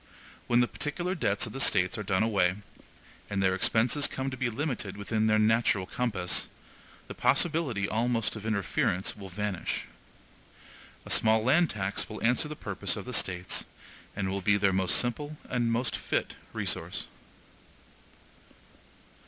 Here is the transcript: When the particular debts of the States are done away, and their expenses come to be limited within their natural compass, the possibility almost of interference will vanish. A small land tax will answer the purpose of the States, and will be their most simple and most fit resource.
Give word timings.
When 0.47 0.61
the 0.61 0.67
particular 0.67 1.13
debts 1.13 1.45
of 1.45 1.53
the 1.53 1.59
States 1.59 1.95
are 1.95 2.01
done 2.01 2.23
away, 2.23 2.55
and 3.29 3.39
their 3.43 3.53
expenses 3.53 4.07
come 4.07 4.31
to 4.31 4.35
be 4.35 4.49
limited 4.49 4.97
within 4.97 5.27
their 5.27 5.37
natural 5.37 5.85
compass, 5.85 6.47
the 7.07 7.13
possibility 7.13 7.87
almost 7.87 8.35
of 8.35 8.43
interference 8.43 9.15
will 9.15 9.29
vanish. 9.29 9.85
A 11.05 11.11
small 11.11 11.43
land 11.43 11.69
tax 11.69 12.09
will 12.09 12.23
answer 12.25 12.47
the 12.47 12.55
purpose 12.55 12.95
of 12.95 13.05
the 13.05 13.13
States, 13.13 13.63
and 14.15 14.27
will 14.27 14.41
be 14.41 14.57
their 14.57 14.73
most 14.73 14.97
simple 14.97 15.37
and 15.47 15.71
most 15.71 15.95
fit 15.95 16.33
resource. 16.51 17.05